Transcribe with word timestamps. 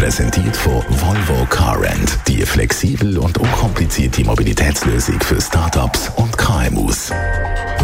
Präsentiert 0.00 0.56
von 0.56 0.82
Volvo 0.88 1.44
Car 1.50 1.78
Rent. 1.78 2.18
Die 2.26 2.40
flexibel 2.40 3.18
und 3.18 3.36
unkomplizierte 3.36 4.24
Mobilitätslösung 4.24 5.20
für 5.20 5.38
Startups 5.38 6.10
und 6.16 6.38
KMUs 6.38 7.12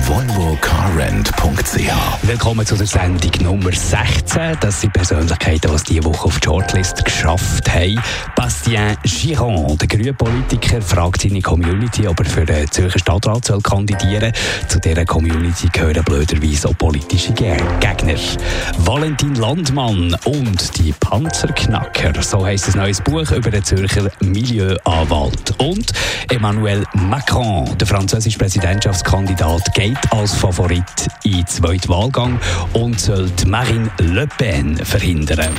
volvocarrent.ch. 0.07 1.91
Willkommen 2.23 2.64
zu 2.64 2.77
der 2.77 2.87
Sendung 2.87 3.32
Nummer 3.41 3.73
16. 3.73 4.57
Das 4.61 4.81
sind 4.81 4.93
Persönlichkeiten, 4.93 5.68
die 5.68 5.75
es 5.75 5.82
diese 5.82 6.04
Woche 6.04 6.26
auf 6.26 6.39
die 6.39 6.46
Shortlist 6.46 7.04
geschafft 7.04 7.68
haben. 7.75 8.00
Bastien 8.37 8.96
Giron, 9.03 9.76
der 9.79 9.89
grüne 9.89 10.14
Politiker, 10.14 10.81
fragt 10.81 11.23
seine 11.23 11.40
Community, 11.40 12.07
ob 12.07 12.21
er 12.21 12.26
für 12.26 12.45
den 12.45 12.71
Zürcher 12.71 13.01
Stadtrat 13.01 13.46
soll 13.46 13.61
kandidieren 13.61 14.32
soll. 14.32 14.68
Zu 14.68 14.81
dieser 14.81 15.04
Community 15.04 15.68
gehören 15.73 16.04
blöderweise 16.04 16.68
auch 16.68 16.79
politische 16.79 17.32
Gegner. 17.32 18.14
Valentin 18.79 19.35
Landmann 19.35 20.17
und 20.25 20.79
die 20.79 20.93
Panzerknacker. 20.93 22.06
So 22.21 22.45
heisst 22.45 22.69
ein 22.69 22.79
neues 22.79 23.01
Buch 23.01 23.31
über 23.33 23.51
den 23.51 23.65
Zürcher 23.65 24.11
Milieuanwalt. 24.21 25.55
Und 25.59 25.93
Emmanuel 26.31 26.85
Macron, 26.95 27.77
der 27.79 27.87
französische 27.87 28.39
Präsidentschaftskandidat, 28.39 29.75
geht 29.75 29.99
als 30.13 30.35
Favorit 30.35 30.82
in 31.25 31.32
den 31.32 31.46
zweiten 31.46 31.89
Wahlgang 31.89 32.41
und 32.73 33.01
soll 33.01 33.31
Marine 33.47 33.91
Le 33.98 34.27
Pen 34.39 34.77
verhindern. 34.77 35.55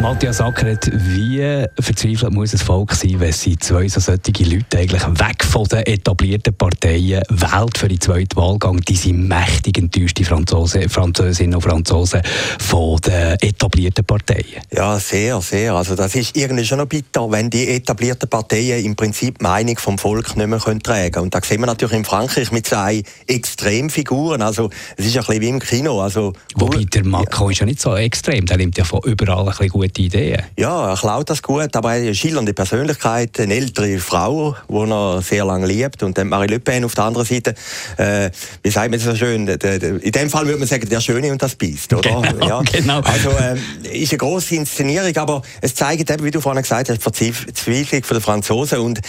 Matthias 0.00 0.40
Ackeret, 0.40 0.90
wie 0.92 1.64
verzweifelt 1.80 2.32
muss 2.32 2.50
das 2.50 2.62
Volk 2.62 2.92
sein, 2.92 3.18
wenn 3.20 3.32
sie 3.32 3.58
zwei 3.58 3.88
so 3.88 4.00
solche 4.00 4.44
Leute 4.44 4.78
eigentlich 4.78 5.02
weg 5.02 5.44
von 5.44 5.64
den 5.64 5.80
etablierten 5.86 6.54
Parteien 6.54 7.22
wählt 7.28 7.78
für 7.78 7.88
den 7.88 8.00
zweiten 8.00 8.36
Wahlgang? 8.36 8.80
Die 8.80 8.96
sind 8.96 9.26
mächtig 9.28 9.78
enttäuscht, 9.78 10.18
die 10.18 10.24
Franzosen, 10.24 10.88
Französinnen 10.88 11.54
und 11.56 11.62
Franzosen 11.62 12.20
von 12.58 12.98
den 13.00 13.36
etablierten 13.40 14.04
Parteien. 14.04 14.62
Ja, 14.72 14.98
sehr, 14.98 15.40
sehr. 15.40 15.74
Also 15.74 15.94
das 15.96 16.14
ist 16.14 16.36
irgendwie 16.36 16.64
schon 16.64 16.78
noch 16.78 16.86
bitter, 16.86 17.30
wenn 17.30 17.48
die 17.48 17.68
etablierten 17.68 18.28
Parteien 18.28 18.84
im 18.84 18.96
Prinzip 18.96 19.38
die 19.38 19.42
Meinung 19.42 19.78
vom 19.78 19.98
Volk 19.98 20.36
nicht 20.36 20.46
mehr 20.46 20.58
können 20.58 20.82
tragen 20.82 21.12
können. 21.12 21.24
Und 21.24 21.34
da 21.34 21.40
sehen 21.42 21.60
wir 21.60 21.66
natürlich 21.66 21.96
in 21.96 22.04
Frankreich 22.04 22.52
mit 22.52 22.66
zwei 22.66 23.02
Extremfiguren. 23.26 24.42
Also 24.42 24.70
es 24.96 25.06
ist 25.06 25.16
ein 25.16 25.24
bisschen 25.24 25.40
wie 25.40 25.48
im 25.48 25.60
Kino. 25.60 26.00
Also, 26.00 26.32
Wobei 26.56 26.84
der 26.84 27.04
Macron 27.04 27.50
ist 27.50 27.60
ja 27.60 27.66
nicht 27.66 27.80
so 27.80 27.96
extrem, 27.96 28.46
der 28.46 28.58
nimmt 28.58 28.78
ja 28.78 28.84
von 28.84 29.00
überall 29.04 29.40
ein 29.40 29.46
bisschen 29.46 29.68
gut 29.68 29.83
gute 29.88 30.02
Ideen. 30.02 30.42
Ja, 30.58 30.90
er 30.90 30.96
klaut 30.96 31.30
das 31.30 31.42
gut, 31.42 31.74
aber 31.76 31.94
er 31.94 32.02
eine 32.02 32.14
schillernde 32.14 32.54
Persönlichkeit, 32.54 33.38
eine 33.40 33.54
ältere 33.54 33.98
Frau, 33.98 34.56
die 34.68 34.90
er 34.90 35.22
sehr 35.22 35.44
lange 35.44 35.66
liebt. 35.66 36.02
Und 36.02 36.18
dann 36.18 36.28
Marie 36.28 36.48
Le 36.48 36.60
Pen 36.60 36.84
auf 36.84 36.94
der 36.94 37.04
anderen 37.04 37.26
Seite, 37.26 37.54
äh, 37.96 38.30
wie 38.62 38.70
sagt 38.70 38.90
man 38.90 39.00
so 39.00 39.14
schön, 39.14 39.46
in 39.46 40.12
dem 40.12 40.30
Fall 40.30 40.46
würde 40.46 40.58
man 40.58 40.68
sagen, 40.68 40.88
der 40.88 41.00
Schöne 41.00 41.30
und 41.32 41.42
das 41.42 41.54
Biest, 41.54 41.92
oder? 41.92 42.22
Genau, 42.22 42.46
ja. 42.46 42.62
genau. 42.62 43.00
Also, 43.00 43.30
äh, 43.30 43.56
ist 43.92 44.12
eine 44.12 44.18
grosse 44.18 44.56
Inszenierung, 44.56 45.16
aber 45.16 45.42
es 45.60 45.74
zeigt 45.74 46.10
eben, 46.10 46.24
wie 46.24 46.30
du 46.30 46.40
vorhin 46.40 46.62
gesagt 46.62 46.88
hast, 46.88 47.20
die 47.20 47.32
Verzweiflung 47.32 48.02
der 48.10 48.20
Franzosen 48.20 48.78
und 48.80 49.00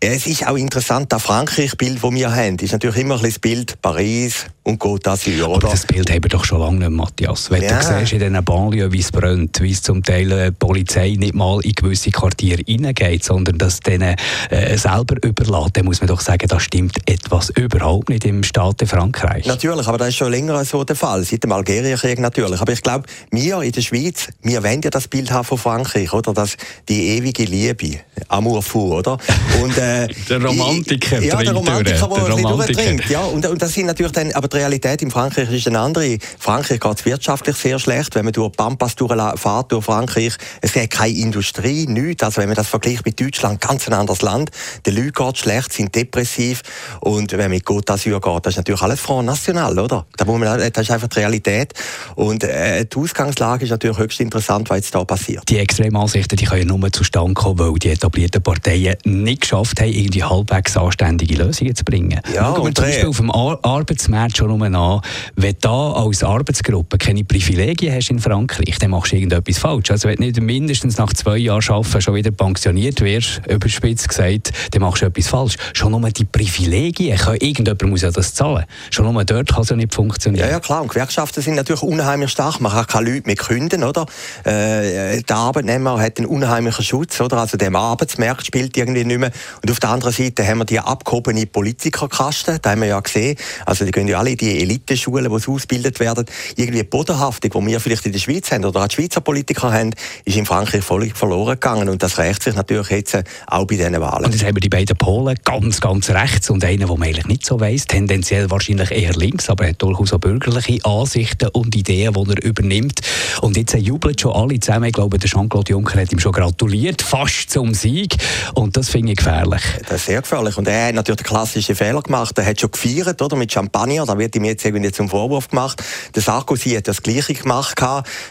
es 0.00 0.28
ist 0.28 0.46
auch 0.46 0.56
interessant, 0.56 1.12
das 1.12 1.22
Frankreich-Bild, 1.22 2.02
das 2.02 2.12
wir 2.12 2.32
haben, 2.32 2.56
ist 2.58 2.72
natürlich 2.72 2.98
immer 2.98 3.16
ein 3.16 3.22
das 3.22 3.40
Bild 3.40 3.82
Paris 3.82 4.46
und 4.68 4.78
Côte 4.78 5.02
d'Azur. 5.02 5.44
Aber 5.44 5.58
das 5.58 5.86
Bild 5.86 6.10
haben 6.10 6.22
wir 6.22 6.28
doch 6.28 6.44
schon 6.44 6.60
lange 6.60 6.78
nicht, 6.78 6.90
Matthias. 6.90 7.50
Wenn 7.50 7.62
ja. 7.62 7.78
du 7.78 7.98
siehst 8.00 8.12
in 8.12 8.18
diesen 8.18 8.44
Banlieues, 8.44 8.92
wie 8.92 9.00
es 9.00 9.10
brennt, 9.10 9.60
wie 9.62 9.72
es 9.72 9.82
zum 9.82 10.02
Teil 10.02 10.28
die 10.28 10.50
Polizei 10.52 11.16
nicht 11.18 11.34
mal 11.34 11.60
in 11.64 11.72
gewisse 11.72 12.10
Quartiere 12.10 12.62
reingeht, 12.68 13.24
sondern 13.24 13.58
dass 13.58 13.80
denen 13.80 14.14
äh, 14.50 14.76
selber 14.76 15.16
überlässt, 15.22 15.76
dann 15.76 15.86
muss 15.86 16.00
man 16.00 16.08
doch 16.08 16.20
sagen, 16.20 16.46
da 16.48 16.60
stimmt 16.60 16.96
etwas 17.06 17.50
überhaupt 17.50 18.10
nicht 18.10 18.24
im 18.26 18.42
Staat 18.42 18.82
Frankreich. 18.86 19.46
Natürlich, 19.46 19.86
aber 19.88 19.98
das 19.98 20.08
ist 20.08 20.16
schon 20.16 20.30
länger 20.30 20.64
so 20.64 20.84
der 20.84 20.96
Fall, 20.96 21.24
seit 21.24 21.42
dem 21.42 21.52
Algerienkrieg 21.52 22.18
natürlich. 22.18 22.60
Aber 22.60 22.72
ich 22.72 22.82
glaube, 22.82 23.06
wir 23.30 23.62
in 23.62 23.72
der 23.72 23.80
Schweiz, 23.80 24.28
wir 24.42 24.62
wollen 24.62 24.82
ja 24.82 24.90
das 24.90 25.08
Bild 25.08 25.30
haben 25.30 25.44
von 25.44 25.58
Frankreich, 25.58 26.12
oder? 26.12 26.34
Das, 26.34 26.56
die 26.88 27.16
ewige 27.16 27.44
Liebe, 27.44 28.00
Amour 28.28 28.62
fou, 28.62 28.98
oder? 28.98 29.18
Und, 29.62 29.76
äh, 29.78 30.04
äh, 30.04 30.08
der 30.28 30.44
Romantiker. 30.44 31.22
Ja, 31.22 31.38
der 31.38 31.52
Romantiker, 31.52 32.08
der 32.08 32.36
durchtrinkt. 32.36 33.10
Ja, 33.10 33.22
und, 33.22 33.44
und 33.46 33.60
das 33.60 33.72
sind 33.72 33.86
natürlich 33.86 34.12
dann, 34.12 34.32
aber 34.32 34.48
die 34.48 34.57
Realität 34.58 35.02
in 35.02 35.10
Frankreich 35.10 35.52
ist 35.52 35.66
eine 35.66 35.78
andere. 35.78 36.18
Frankreich 36.38 36.80
geht 36.80 36.98
es 36.98 37.04
wirtschaftlich 37.04 37.56
sehr 37.56 37.78
schlecht. 37.78 38.14
Wenn 38.14 38.24
man 38.24 38.32
durch 38.32 38.52
Pampas 38.52 38.96
durchfährt, 38.96 39.72
durch 39.72 39.84
Frankreich, 39.84 40.34
es 40.60 40.72
gibt 40.72 40.90
keine 40.90 41.14
Industrie, 41.14 41.86
nichts. 41.86 42.22
Also 42.22 42.40
wenn 42.40 42.48
man 42.48 42.56
das 42.56 42.68
vergleicht 42.68 43.04
mit 43.04 43.20
Deutschland, 43.20 43.60
ganz 43.60 43.86
ein 43.86 43.94
anderes 43.94 44.22
Land. 44.22 44.50
Die 44.86 44.90
Leute 44.90 45.12
geht 45.12 45.38
schlecht, 45.38 45.72
sind 45.72 45.94
depressiv. 45.94 46.62
Und 47.00 47.32
wenn 47.32 47.38
man 47.38 47.50
mit 47.50 47.64
Côte 47.64 47.86
d'Azur 47.86 48.20
geht, 48.20 48.46
das 48.46 48.54
ist 48.54 48.56
natürlich 48.58 48.82
alles 48.82 49.00
Front 49.00 49.26
National, 49.26 49.78
oder? 49.78 50.06
Da 50.16 50.24
muss 50.24 50.38
man, 50.38 50.58
das 50.58 50.82
ist 50.82 50.90
einfach 50.90 51.08
die 51.08 51.20
Realität. 51.20 51.72
Und 52.14 52.42
äh, 52.44 52.84
die 52.84 52.96
Ausgangslage 52.96 53.64
ist 53.64 53.70
natürlich 53.70 53.98
höchst 53.98 54.20
interessant, 54.20 54.68
was 54.70 54.78
jetzt 54.78 54.94
da 54.94 55.04
passiert. 55.04 55.48
Die 55.48 55.58
Extremansichten, 55.58 56.36
die 56.36 56.46
können 56.46 56.66
nur 56.66 56.92
zustande 56.92 57.34
kommen, 57.34 57.58
weil 57.58 57.74
die 57.74 57.90
etablierten 57.90 58.42
Parteien 58.42 58.96
nicht 59.04 59.42
geschafft 59.42 59.68
geschafft 59.68 59.80
haben, 59.80 59.92
irgendwie 59.92 60.22
halbwegs 60.22 60.76
anständige 60.76 61.36
Lösungen 61.36 61.74
zu 61.74 61.84
bringen. 61.84 62.20
Ja, 62.34 62.54
Schauen 62.54 62.66
wir 62.66 62.74
zum 62.74 62.84
Beispiel 62.84 63.08
auf 63.08 63.16
dem 63.16 63.30
Ar 63.30 63.58
Arbeitsmarkt 63.62 64.36
schon 64.36 64.47
um 64.50 64.62
an, 64.62 65.00
wenn 65.36 65.56
du 65.60 65.68
als 65.68 66.22
Arbeitsgruppe 66.22 66.98
keine 66.98 67.24
Privilegien 67.24 67.94
hast 67.94 68.10
in 68.10 68.18
Frankreich, 68.18 68.78
dann 68.78 68.90
machst 68.90 69.12
du 69.12 69.16
irgendetwas 69.16 69.58
falsch. 69.58 69.90
Also 69.90 70.08
wenn 70.08 70.16
du 70.16 70.22
nicht 70.22 70.40
mindestens 70.40 70.98
nach 70.98 71.12
zwei 71.12 71.38
Jahren 71.38 71.62
arbeiten 71.68 72.00
schon 72.00 72.14
wieder 72.14 72.30
pensioniert 72.30 73.00
wirst, 73.00 73.40
überspitzt 73.48 74.08
gesagt, 74.08 74.52
dann 74.72 74.82
machst 74.82 75.02
du 75.02 75.06
etwas 75.06 75.28
falsch. 75.28 75.56
Schon 75.72 75.92
nur 75.92 76.08
die 76.10 76.24
Privilegien, 76.24 77.18
irgendjemand 77.40 77.82
muss 77.82 78.02
ja 78.02 78.10
das 78.10 78.34
zahlen. 78.34 78.64
Schon 78.90 79.12
nur 79.12 79.24
dort 79.24 79.52
kann 79.52 79.62
es 79.62 79.68
ja 79.68 79.76
nicht 79.76 79.94
funktionieren. 79.94 80.46
Ja, 80.46 80.52
ja 80.52 80.60
klar, 80.60 80.82
und 80.82 80.88
Gewerkschaften 80.88 81.42
sind 81.42 81.54
natürlich 81.54 81.82
unheimlich 81.82 82.30
stark. 82.30 82.60
Man 82.60 82.72
kann 82.72 82.86
keine 82.86 83.10
Leute 83.10 83.26
mehr 83.26 83.36
künden, 83.36 83.84
oder? 83.84 84.06
Äh, 84.44 85.22
der 85.22 85.36
Arbeitnehmer 85.36 86.00
hat 86.00 86.18
einen 86.18 86.26
unheimlichen 86.26 86.84
Schutz, 86.84 87.20
oder? 87.20 87.38
Also 87.38 87.56
der 87.56 87.74
Arbeitsmarkt 87.74 88.46
spielt 88.46 88.76
irgendwie 88.76 89.04
nicht 89.04 89.18
mehr. 89.18 89.30
Und 89.62 89.70
auf 89.70 89.80
der 89.80 89.90
anderen 89.90 90.12
Seite 90.12 90.46
haben 90.46 90.58
wir 90.58 90.64
die 90.64 90.80
abgehobene 90.80 91.46
Politikerkasten, 91.46 92.58
da 92.62 92.70
haben 92.70 92.80
wir 92.80 92.88
ja 92.88 93.00
gesehen. 93.00 93.36
Also 93.66 93.84
die 93.84 93.90
gehen 93.90 94.08
ja 94.08 94.18
alle 94.18 94.36
die 94.40 94.60
Eliteschulen, 94.60 95.30
wo 95.30 95.38
sie 95.38 95.50
ausgebildet 95.50 96.00
werden. 96.00 96.24
Irgendwie 96.56 96.78
die 96.78 96.84
Bodenhaftung, 96.84 97.50
die 97.50 97.66
wir 97.66 97.80
vielleicht 97.80 98.06
in 98.06 98.12
der 98.12 98.18
Schweiz 98.18 98.50
haben 98.50 98.64
oder 98.64 98.82
auch 98.82 98.88
die 98.88 98.96
Schweizer 98.96 99.20
Politiker 99.20 99.72
haben, 99.72 99.94
ist 100.24 100.36
in 100.36 100.46
Frankreich 100.46 100.84
völlig 100.84 101.16
verloren 101.16 101.54
gegangen. 101.54 101.88
Und 101.88 102.02
das 102.02 102.18
rächt 102.18 102.42
sich 102.42 102.54
natürlich 102.54 102.90
jetzt 102.90 103.18
auch 103.46 103.66
bei 103.66 103.76
diesen 103.76 104.00
Wahlen. 104.00 104.26
Und 104.26 104.32
jetzt 104.32 104.44
haben 104.44 104.56
wir 104.56 104.60
die 104.60 104.68
beiden 104.68 104.96
Polen 104.96 105.36
ganz, 105.44 105.80
ganz 105.80 106.10
rechts 106.10 106.50
und 106.50 106.64
einen, 106.64 106.86
den 106.86 106.88
man 106.88 107.02
eigentlich 107.02 107.26
nicht 107.26 107.46
so 107.46 107.60
weiss, 107.60 107.86
tendenziell 107.86 108.50
wahrscheinlich 108.50 108.90
eher 108.90 109.12
links, 109.12 109.50
aber 109.50 109.64
er 109.64 109.70
hat 109.70 109.82
durchaus 109.82 110.12
auch 110.12 110.18
bürgerliche 110.18 110.84
Ansichten 110.84 111.48
und 111.48 111.74
Ideen, 111.74 112.14
die 112.14 112.30
er 112.30 112.44
übernimmt. 112.44 113.00
Und 113.40 113.56
jetzt 113.56 113.74
jubeln 113.74 114.18
schon 114.18 114.32
alle 114.32 114.58
zusammen. 114.60 114.84
Ich 114.84 114.92
glaube, 114.92 115.18
der 115.18 115.28
Jean-Claude 115.28 115.72
Juncker 115.72 116.00
hat 116.00 116.12
ihm 116.12 116.18
schon 116.18 116.32
gratuliert, 116.32 117.02
fast 117.02 117.50
zum 117.50 117.74
Sieg. 117.74 118.16
Und 118.54 118.76
das 118.76 118.88
finde 118.88 119.12
ich 119.12 119.18
gefährlich 119.18 119.38
gefährlich. 119.38 119.62
Das 119.88 120.00
ist 120.00 120.06
sehr 120.06 120.22
gefährlich. 120.22 120.56
Und 120.56 120.68
er 120.68 120.88
hat 120.88 120.94
natürlich 120.94 121.18
den 121.18 121.26
klassischen 121.26 121.74
Fehler 121.74 122.02
gemacht. 122.02 122.36
Er 122.38 122.46
hat 122.46 122.60
schon 122.60 122.70
gefeiert, 122.70 123.20
oder? 123.20 123.36
Mit 123.36 123.52
Champagner. 123.52 124.06
Da 124.06 124.17
wird 124.18 124.36
ihm 124.36 124.44
jetzt 124.44 124.64
irgendwie 124.64 124.92
zum 124.92 125.08
Vorwurf 125.08 125.48
gemacht. 125.48 125.82
Der 126.14 126.22
Sarkozy 126.22 126.70
hat 126.70 126.88
das 126.88 127.02
Gleiche 127.02 127.34
gemacht, 127.34 127.80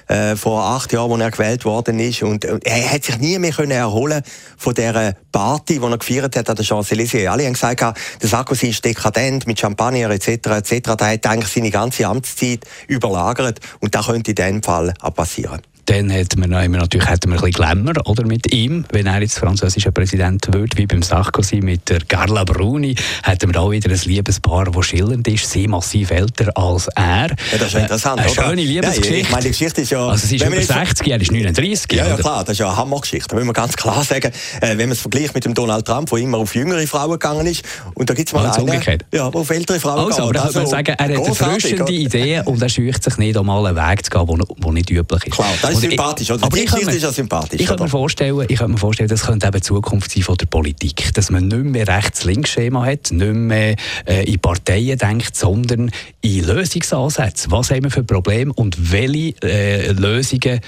äh, 0.07 0.35
vor 0.35 0.63
acht 0.63 0.93
Jahren, 0.93 1.21
als 1.21 1.21
er 1.21 1.31
gewählt 1.31 1.65
worden 1.65 1.99
ist. 1.99 2.23
Und, 2.23 2.45
und 2.45 2.65
er 2.65 2.91
hat 2.91 3.03
sich 3.03 3.17
nie 3.17 3.39
mehr 3.39 3.51
können 3.51 3.71
erholen 3.71 4.21
von 4.57 4.73
dieser 4.73 5.13
Party, 5.31 5.79
die 5.79 5.85
er 5.85 5.97
gefeiert 5.97 6.35
hat 6.35 6.49
an 6.49 6.55
der 6.55 6.65
Champs-Élysées. 6.65 7.27
Alle 7.27 7.45
haben 7.45 7.53
gesagt, 7.53 7.81
der 7.81 8.29
Sarkozy 8.29 8.67
ist 8.67 8.83
dekadent 8.83 9.47
mit 9.47 9.59
Champagner 9.59 10.09
etc. 10.09 10.27
etc. 10.27 10.95
Da 10.97 11.07
hat 11.07 11.25
eigentlich 11.25 11.51
seine 11.53 11.71
ganze 11.71 12.07
Amtszeit 12.07 12.65
überlagert. 12.87 13.59
Und 13.79 13.95
das 13.95 14.07
könnte 14.07 14.31
in 14.31 14.35
diesem 14.35 14.63
Fall 14.63 14.93
auch 15.01 15.13
passieren 15.13 15.61
dann 15.87 16.09
hätten 16.09 16.41
wir, 16.41 16.47
natürlich 16.47 17.09
hätten 17.09 17.31
wir 17.31 17.37
ein 17.37 17.43
bisschen 17.43 17.51
Glamour 17.51 17.93
oder, 18.05 18.25
mit 18.25 18.53
ihm, 18.53 18.83
wenn 18.91 19.07
er 19.07 19.21
jetzt 19.21 19.39
französischer 19.39 19.91
Präsident 19.91 20.45
wird, 20.51 20.77
wie 20.77 20.85
beim 20.85 21.01
Sarkozy 21.01 21.61
mit 21.61 21.87
der 21.87 21.99
Carla 22.01 22.43
Bruni, 22.43 22.93
hätten 23.23 23.53
wir 23.53 23.61
auch 23.61 23.71
wieder 23.71 23.89
ein 23.89 23.99
Liebespaar, 24.03 24.65
das 24.65 24.85
schillernd 24.85 25.27
ist, 25.29 25.49
sehr 25.49 25.69
massiv 25.69 26.11
älter 26.11 26.51
als 26.55 26.87
er. 26.95 27.29
Ja, 27.29 27.35
das 27.57 27.67
ist 27.67 27.73
ja 27.73 27.79
interessant, 27.79 28.19
Eine 28.19 28.29
schöne 28.29 28.61
Liebesgeschichte. 28.63 29.13
Ja, 29.13 29.21
ich 29.21 29.31
meine, 29.31 29.43
die 29.43 29.49
Geschichte 29.49 29.81
ist 29.81 29.91
ja... 29.91 30.07
Also 30.07 30.27
sie 30.27 30.35
ist 30.35 30.45
über 30.45 30.61
60, 30.61 31.07
er 31.07 31.21
ist 31.21 31.31
39. 31.31 31.93
Ja, 31.93 32.07
ja, 32.07 32.17
klar, 32.17 32.43
das 32.43 32.53
ist 32.53 32.59
ja 32.59 32.67
eine 32.67 32.77
Hammergeschichte. 32.77 33.29
Da 33.29 33.35
müssen 33.35 33.47
wir 33.47 33.53
ganz 33.53 33.77
klar 33.77 34.03
sagen, 34.03 34.31
äh, 34.59 34.69
wenn 34.69 34.77
man 34.77 34.91
es 34.91 34.99
vergleicht 34.99 35.35
mit 35.35 35.45
dem 35.45 35.53
Donald 35.53 35.85
Trump, 35.85 36.09
der 36.09 36.19
immer 36.19 36.39
auf 36.39 36.53
jüngere 36.53 36.85
Frauen 36.85 37.11
gegangen 37.11 37.47
ist, 37.47 37.63
und 37.93 38.09
da 38.09 38.13
gibt 38.13 38.27
es 38.27 38.33
mal 38.33 38.45
also 38.45 38.65
einen, 38.65 38.81
ja, 39.13 39.29
der 39.29 39.35
auf 39.35 39.49
ältere 39.49 39.79
Frauen 39.79 40.11
also, 40.11 40.27
geht. 40.27 40.35
Aber 40.35 40.47
also, 40.47 40.59
man 40.59 40.67
sagen, 40.67 40.95
er 40.97 41.17
hat 41.17 41.27
erfrischende 41.27 41.93
Ideen 41.93 42.45
und 42.45 42.61
er 42.61 42.67
scheucht 42.67 43.05
sich 43.05 43.17
nicht, 43.17 43.37
um 43.37 43.45
mal 43.45 43.65
einen 43.65 43.77
Weg 43.77 44.03
zu 44.03 44.11
gehen, 44.11 44.43
der 44.61 44.71
nicht 44.73 44.89
üblich 44.89 45.25
ist. 45.27 45.33
Klar, 45.33 45.47
ist 45.77 45.89
sympathisch, 45.89 46.31
oder? 46.31 46.43
Aber 46.43 46.57
die 46.57 46.65
Geschichte 46.65 46.95
ist 46.95 47.03
ja 47.03 47.11
sympathisch. 47.11 47.59
Ich 47.59 47.67
könnte 47.67 47.83
mir 47.83 47.89
vorstellen, 47.89 48.45
ich 48.47 48.57
könnte 48.57 48.73
mir 48.73 48.77
vorstellen, 48.77 49.09
das 49.09 49.25
könnte 49.25 49.47
eben 49.47 49.61
Zukunft 49.61 50.11
sein 50.11 50.23
von 50.23 50.35
der 50.35 50.45
Politik, 50.45 51.13
dass 51.13 51.29
man 51.29 51.47
nicht 51.47 51.63
mehr 51.63 51.87
Rechts-Links-Schema 51.87 52.85
hat, 52.85 53.11
nicht 53.11 53.33
mehr 53.33 53.75
äh, 54.05 54.31
in 54.31 54.39
Parteien 54.39 54.97
denkt, 54.97 55.35
sondern 55.35 55.91
in 56.21 56.45
Lösungsansätze. 56.45 57.51
Was 57.51 57.71
haben 57.71 57.83
wir 57.83 57.91
für 57.91 58.03
Probleme 58.03 58.51
und 58.53 58.91
welche 58.91 59.35
äh, 59.43 59.91
Lösungen 59.91 60.59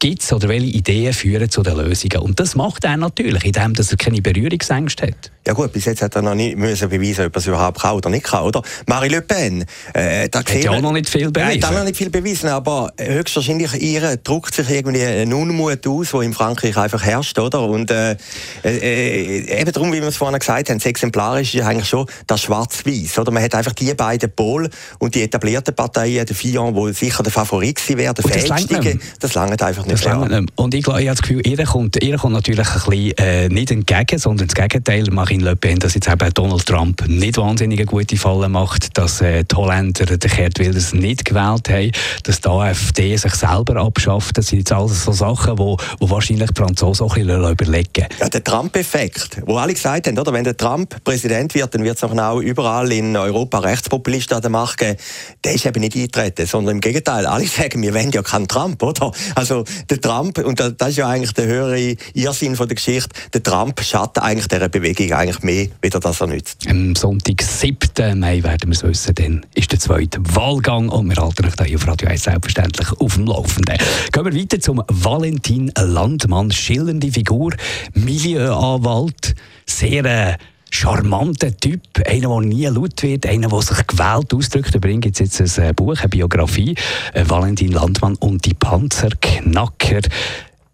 gibt 0.00 0.22
es 0.22 0.32
oder 0.32 0.48
welche 0.48 0.66
Ideen 0.66 1.12
führen 1.12 1.48
zu 1.48 1.62
den 1.62 1.76
Lösungen? 1.76 2.18
Und 2.18 2.40
das 2.40 2.56
macht 2.56 2.84
er 2.84 2.96
natürlich, 2.96 3.44
indem 3.44 3.74
er 3.76 3.96
keine 3.96 4.20
Berührungsängste 4.20 5.08
hat. 5.08 5.30
Ja 5.46 5.52
gut, 5.52 5.72
bis 5.72 5.84
jetzt 5.84 6.02
hat 6.02 6.14
er 6.16 6.22
noch 6.22 6.34
nicht 6.34 6.56
müssen 6.56 6.88
beweisen, 6.88 7.26
ob 7.26 7.36
er 7.36 7.38
es 7.38 7.46
überhaupt 7.46 7.80
kann 7.80 7.96
oder 7.96 8.10
nicht 8.10 8.24
kann, 8.24 8.44
oder? 8.44 8.62
Marie 8.86 9.08
Le 9.08 9.22
Pen, 9.22 9.64
äh, 9.94 10.28
da 10.28 10.40
hat 10.40 10.54
ja 10.54 10.70
auch 10.70 10.80
noch 10.80 10.92
nicht 10.92 11.08
viel 11.08 11.30
bewiesen. 11.30 11.60
Nein, 11.60 11.74
noch 11.74 11.84
nicht 11.84 11.96
viel 11.96 12.10
bewiesen, 12.10 12.48
aber 12.48 12.92
höchstwahrscheinlich 12.98 13.74
ihr 13.80 14.16
druckt 14.18 14.54
sich 14.54 14.68
irgendwie 14.68 15.04
einen 15.04 15.32
Unmut 15.32 15.86
aus, 15.86 16.10
der 16.10 16.20
in 16.22 16.32
Frankreich 16.32 16.76
einfach 16.76 17.02
herrscht, 17.02 17.38
oder? 17.38 17.62
Und 17.62 17.90
äh, 17.90 18.16
äh, 18.64 19.60
eben 19.60 19.72
darum, 19.72 19.92
wie 19.92 20.00
wir 20.00 20.08
es 20.08 20.16
vorhin 20.16 20.38
gesagt 20.38 20.70
haben, 20.70 20.78
das 20.78 20.86
Exemplarisch 20.86 21.54
ist 21.54 21.64
eigentlich 21.64 21.88
schon 21.88 22.06
das 22.26 22.42
Schwarz-Weiß, 22.42 23.18
oder? 23.18 23.32
Man 23.32 23.42
hat 23.42 23.54
einfach 23.54 23.74
die 23.74 23.92
beiden 23.94 24.30
Pole 24.30 24.70
und 24.98 25.14
die 25.14 25.22
etablierten 25.22 25.74
Parteien, 25.74 26.24
der 26.24 26.36
Fillon, 26.36 26.74
wo 26.74 26.90
sicher 26.90 27.22
der 27.22 27.32
Favorit 27.32 27.76
gewesen 27.76 27.98
wäre, 27.98 28.14
der 28.14 28.24
Fähigste, 28.24 28.98
das 29.18 29.34
langt 29.34 29.62
einfach 29.62 29.89
nicht. 29.90 30.30
Nicht. 30.30 30.52
Und 30.56 30.74
ich, 30.74 30.86
ich 30.86 30.92
habe 30.92 31.04
das 31.04 31.22
Gefühl, 31.22 31.46
ihr 31.46 31.64
kommt, 31.64 32.02
ihr 32.02 32.16
kommt 32.16 32.34
natürlich 32.34 32.68
ein 32.68 32.74
bisschen 32.74 33.18
äh, 33.18 33.48
nicht 33.48 33.70
entgegen, 33.70 34.18
sondern 34.18 34.48
das 34.48 34.54
Gegenteil. 34.54 35.04
Marine 35.10 35.44
Le 35.44 35.56
Pen, 35.56 35.78
dass 35.78 35.94
jetzt 35.94 36.08
eben 36.08 36.32
Donald 36.34 36.66
Trump 36.66 37.06
nicht 37.06 37.36
wahnsinnig 37.36 37.84
gute 37.86 38.16
Fallen 38.16 38.52
macht, 38.52 38.96
dass 38.96 39.20
äh, 39.20 39.44
die 39.44 39.54
Holländer 39.54 40.06
den 40.06 40.30
Gerd 40.30 40.58
Wilders 40.58 40.92
nicht 40.92 41.24
gewählt 41.24 41.68
haben, 41.68 41.92
dass 42.24 42.40
die 42.40 42.48
AfD 42.48 43.16
sich 43.16 43.34
selber 43.34 43.76
abschafft. 43.76 44.38
Das 44.38 44.48
sind 44.48 44.60
jetzt 44.60 44.72
alles 44.72 45.04
so 45.04 45.12
Sachen, 45.12 45.58
wo, 45.58 45.76
wo 45.98 46.10
wahrscheinlich 46.10 46.50
die 46.50 46.60
Franzosen 46.60 47.06
auch 47.06 47.16
ein 47.16 47.26
bisschen 47.26 47.50
überlegen 47.50 48.06
Ja, 48.18 48.28
der 48.28 48.44
Trump-Effekt, 48.44 49.42
wo 49.46 49.56
alle 49.56 49.72
gesagt 49.74 50.06
haben, 50.06 50.18
oder? 50.18 50.32
wenn 50.32 50.44
der 50.44 50.56
Trump 50.56 51.02
Präsident 51.04 51.54
wird, 51.54 51.74
dann 51.74 51.84
wird 51.84 51.96
es 51.96 52.04
auch 52.04 52.40
überall 52.40 52.92
in 52.92 53.16
Europa 53.16 53.58
Rechtspopulisten 53.58 54.36
an 54.36 54.42
der 54.42 54.50
Macht 54.50 54.78
geben. 54.78 54.96
Der 55.44 55.54
ist 55.54 55.66
eben 55.66 55.80
nicht 55.80 55.96
eingetreten, 55.96 56.46
sondern 56.46 56.76
im 56.76 56.80
Gegenteil. 56.80 57.26
Alle 57.26 57.46
sagen, 57.46 57.82
wir 57.82 57.94
wollen 57.94 58.10
ja 58.10 58.22
keinen 58.22 58.48
Trump, 58.48 58.82
oder? 58.82 59.12
Also 59.34 59.64
der 59.88 60.00
Trump, 60.00 60.38
und 60.38 60.60
das 60.60 60.90
ist 60.90 60.96
ja 60.96 61.08
eigentlich 61.08 61.32
der 61.32 61.46
höhere 61.46 61.96
Irrsinn 62.14 62.56
von 62.56 62.68
der 62.68 62.74
Geschichte, 62.74 63.10
der 63.32 63.42
Trump 63.42 63.80
schadet 63.82 64.18
eigentlich 64.18 64.48
dieser 64.48 64.68
Bewegung 64.68 65.12
eigentlich 65.12 65.42
mehr, 65.42 65.68
wieder 65.80 66.00
dass 66.00 66.20
er 66.20 66.26
nützt. 66.26 66.66
Am 66.68 66.94
Sonntag, 66.94 67.42
7. 67.42 68.18
Mai, 68.18 68.42
werden 68.42 68.70
wir 68.70 68.72
es 68.72 68.82
wissen, 68.82 69.14
dann 69.14 69.46
ist 69.54 69.72
der 69.72 69.78
zweite 69.78 70.18
Wahlgang 70.34 70.88
und 70.88 71.08
wir 71.08 71.16
halten 71.16 71.46
euch 71.46 71.66
hier 71.66 71.76
auf 71.76 71.86
Radio 71.86 72.08
1 72.08 72.24
selbstverständlich 72.24 72.88
auf 72.98 73.14
dem 73.14 73.26
Laufenden. 73.26 73.76
Gehen 74.12 74.24
wir 74.24 74.34
weiter 74.34 74.60
zum 74.60 74.82
Valentin 74.88 75.72
Landmann, 75.76 76.50
schillernde 76.50 77.10
Figur, 77.10 77.52
Milieuanwalt, 77.94 79.34
sehr 79.66 80.04
äh, 80.04 80.36
charmanter 80.70 81.56
Typ, 81.56 81.80
einer, 82.06 82.28
der 82.28 82.40
nie 82.40 82.66
laut 82.66 83.02
wird, 83.02 83.26
einer, 83.26 83.48
der 83.48 83.62
sich 83.62 83.86
gewählt 83.86 84.32
ausdrückt. 84.32 84.74
Übrigens 84.74 85.02
gibt 85.02 85.20
es 85.20 85.38
jetzt 85.38 85.58
ein 85.58 85.70
äh, 85.70 85.72
Buch, 85.72 85.98
eine 85.98 86.08
Biografie, 86.08 86.74
äh, 87.12 87.24
Valentin 87.26 87.72
Landmann 87.72 88.16
und 88.16 88.44
die 88.46 88.54
Panzerknacker. 88.54 90.00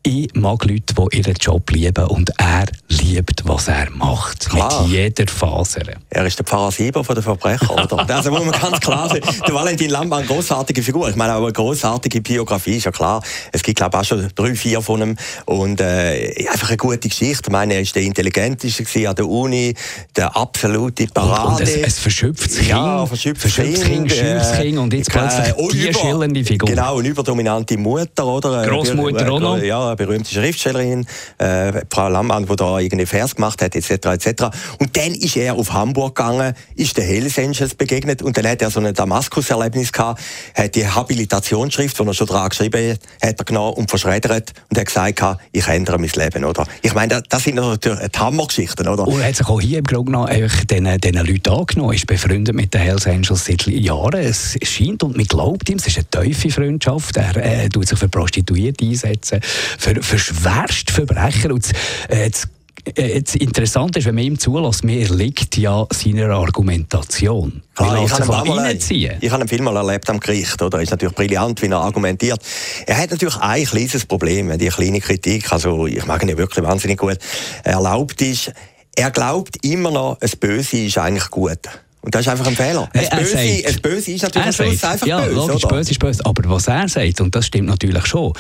Ich 0.07 0.33
mag 0.35 0.65
Leute, 0.65 0.95
die 0.95 1.17
ihren 1.19 1.35
Job 1.35 1.69
lieben 1.73 2.05
und 2.05 2.31
er 2.39 2.67
liebt, 2.87 3.43
was 3.45 3.67
er 3.67 3.91
macht. 3.91 4.49
Klar. 4.49 4.83
Mit 4.83 4.93
jeder 4.93 5.27
Faser. 5.27 5.83
Er 6.11 6.25
ist 6.25 6.39
der 6.39 6.47
Pfarrer 6.47 6.71
Sieber 6.71 7.03
von 7.03 7.17
den 7.17 7.25
Verbrechern, 7.25 7.71
oder? 7.71 8.09
also 8.15 8.31
muss 8.31 8.45
man 8.45 8.53
ganz 8.53 8.79
klar 8.79 9.09
sagen, 9.09 9.23
der 9.45 9.53
Valentin 9.53 9.91
Lambert, 9.91 10.21
eine 10.21 10.29
grossartige 10.29 10.81
Figur. 10.85 11.09
Ich 11.09 11.17
meine, 11.17 11.35
auch 11.35 11.43
eine 11.43 11.53
grossartige 11.53 12.21
Biografie, 12.21 12.77
ist 12.77 12.85
ja 12.85 12.93
klar. 12.93 13.21
Es 13.51 13.65
gibt, 13.65 13.79
glaube 13.79 13.97
ich, 13.97 14.01
auch 14.01 14.05
schon 14.05 14.29
drei, 14.33 14.55
vier 14.55 14.81
von 14.81 15.03
ihm. 15.03 15.17
Und 15.45 15.81
äh, 15.81 16.47
einfach 16.53 16.69
eine 16.69 16.77
gute 16.77 17.09
Geschichte. 17.09 17.43
Ich 17.47 17.51
meine, 17.51 17.75
er 17.75 17.81
war 17.81 17.93
der 17.93 18.03
Intelligenteste 18.03 19.09
an 19.09 19.17
der 19.17 19.27
Uni, 19.27 19.75
der 20.15 20.37
absolute 20.37 21.09
Parade. 21.09 21.49
Und, 21.49 21.61
und 21.63 21.79
ein, 21.79 21.85
ein 21.85 21.91
verschöpftes 21.91 22.59
Kind. 22.59 22.69
Ja, 22.69 23.07
verschöpftes, 23.07 23.53
verschöpftes 23.53 23.85
Kind, 23.85 24.09
Kind, 24.09 24.23
äh, 24.23 24.63
kind 24.63 24.79
und 24.79 24.95
jetzt 24.95 25.11
plötzlich 25.11 25.49
äh, 25.49 25.69
die 25.73 25.89
über, 25.89 25.99
schillernde 25.99 26.45
Figur. 26.45 26.69
Genau, 26.69 26.99
eine 27.01 27.09
überdominante 27.09 27.77
Mutter, 27.77 28.25
oder? 28.25 28.65
Großmutter 28.69 29.33
auch 29.33 29.41
noch. 29.41 29.59
Ja, 29.59 29.96
berühmte 29.97 30.31
Schriftstellerin, 30.33 31.07
äh, 31.39 31.73
Frau 31.91 32.09
Lammann, 32.09 32.47
die 32.47 32.57
da 32.57 32.79
irgendwie 32.79 33.07
Vers 33.07 33.35
gemacht 33.35 33.63
hat, 33.63 33.75
etc., 33.75 33.91
etc. 33.91 34.45
Und 34.79 34.97
dann 34.97 35.13
ist 35.15 35.37
er 35.37 35.55
auf 35.55 35.73
Hamburg 35.73 36.15
gegangen, 36.15 36.55
ist 36.75 36.97
der 36.97 37.05
Hells 37.05 37.39
Angels 37.39 37.75
begegnet 37.75 38.23
und 38.23 38.37
dann 38.37 38.47
hat 38.47 38.63
er 38.63 38.71
so 38.71 38.81
ein 38.81 38.93
Damaskus-Erlebnis 38.93 39.93
gehabt, 39.93 40.21
hat 40.55 40.75
die 40.75 40.87
Habilitationsschrift, 40.87 41.99
die 41.99 42.03
er 42.07 42.15
schon 42.15 42.27
dran 42.27 42.49
geschrieben 42.49 42.93
hat, 42.93 43.01
hat 43.23 43.39
er 43.39 43.45
genommen 43.45 43.75
und 43.75 43.91
verschreddert 43.91 44.53
und 44.71 44.79
hat 44.79 44.87
gesagt, 44.87 45.41
ich 45.53 45.67
ändere 45.67 45.99
mein 45.99 46.11
Leben, 46.15 46.45
oder? 46.45 46.67
Ich 46.83 46.95
meine, 46.95 47.23
das 47.29 47.43
sind 47.43 47.57
natürlich 47.57 47.99
die 48.09 48.19
Hammergeschichten, 48.19 48.89
oder? 48.89 49.07
Und 49.07 49.21
er 49.21 49.29
hat 49.29 49.37
sich 49.37 49.49
auch 49.49 49.61
hier 49.61 49.79
im 49.79 49.85
Grunde 49.85 50.13
genommen 50.13 50.51
diesen, 50.71 51.01
diesen 51.01 51.27
Leuten 51.27 51.51
angenommen, 51.51 51.95
ist 51.95 52.07
befreundet 52.07 52.55
mit 52.55 52.75
den 52.75 52.81
Hells 52.81 53.07
Angels 53.07 53.45
seit 53.45 53.67
Jahren. 53.67 54.21
Es 54.21 54.57
scheint 54.63 55.03
und 55.03 55.17
man 55.17 55.27
glaubt 55.27 55.69
ihm, 55.69 55.79
es 55.79 55.87
ist 55.87 55.99
eine 55.99 56.25
tiefe 56.25 56.51
Freundschaft. 56.51 57.17
Er 57.17 57.37
äh, 57.37 57.69
tut 57.69 57.89
sich 57.89 57.99
für 57.99 58.09
Prostituierte 58.09 58.85
einsetzen, 58.85 59.41
für, 59.87 60.03
für 60.03 60.19
Schwerstverbrecher. 60.19 61.53
Und 61.53 61.65
das, 61.65 61.73
äh, 62.09 62.31
das 62.31 62.49
äh, 62.95 63.23
das 63.23 63.35
Interessante 63.35 63.99
ist, 63.99 64.07
wenn 64.07 64.15
man 64.15 64.25
ihm 64.25 64.39
zulässt, 64.39 64.85
man 64.85 64.99
erliegt 64.99 65.57
ja 65.57 65.87
seiner 65.93 66.31
Argumentation. 66.31 67.63
Ah, 67.77 68.03
ich, 68.05 68.13
habe 68.13 68.49
ihn 68.49 69.19
ich 69.21 69.31
habe 69.31 69.43
ihn 69.45 69.49
viel 69.49 69.63
mal 69.63 69.77
erlebt 69.77 70.09
am 70.11 70.21
Gericht. 70.21 70.61
Oder? 70.61 70.81
ist 70.81 70.91
natürlich 70.91 71.15
brillant, 71.15 71.61
wie 71.63 71.67
er 71.67 71.79
argumentiert. 71.79 72.41
Er 72.87 72.99
hat 72.99 73.11
natürlich 73.11 73.37
ein 73.37 73.65
kleines 73.65 74.07
Problem, 74.07 74.49
wenn 74.49 74.59
die 74.59 74.69
kleine 74.69 75.01
Kritik, 75.01 75.53
also 75.53 75.87
ich 75.87 76.05
mag 76.07 76.23
ihn 76.23 76.29
ja 76.29 76.39
wirklich 76.39 76.65
wahnsinnig 76.65 76.99
gut, 76.99 77.19
erlaubt 77.65 78.21
ist. 78.23 78.53
Er 78.95 79.11
glaubt 79.11 79.65
immer 79.65 79.91
noch, 79.91 80.19
das 80.21 80.37
Böse 80.37 80.79
ist 80.79 80.99
eigentlich 80.99 81.29
gut. 81.31 81.59
Und 82.01 82.15
das 82.15 82.21
ist 82.21 82.29
einfach 82.29 82.47
ein 82.47 82.55
Fehler. 82.55 82.89
Das 82.93 83.11
Böse, 83.11 83.63
sagt, 83.65 83.83
Böse 83.83 84.13
ist 84.13 84.23
natürlich 84.23 84.47
am 84.47 84.53
Schluss 84.53 84.85
einfach 84.85 85.07
ja, 85.07 85.21
böse. 85.21 85.35
Logisch, 85.35 85.65
oder? 85.65 85.77
böse 85.77 85.91
ist 85.91 85.99
böse. 85.99 86.25
Aber 86.25 86.51
was 86.51 86.69
er 86.69 86.89
sagt, 86.89 87.21
und 87.21 87.35
das 87.35 87.47
stimmt 87.47 87.67
natürlich 87.67 88.07
schon, 88.07 88.33